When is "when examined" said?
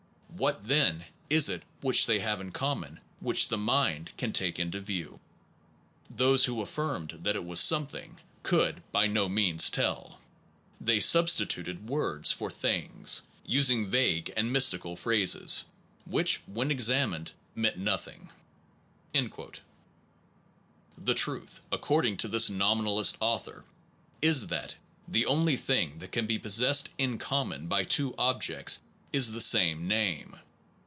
16.47-17.33